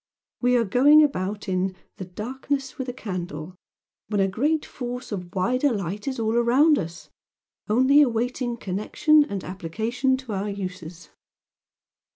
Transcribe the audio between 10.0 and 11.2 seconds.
to our uses."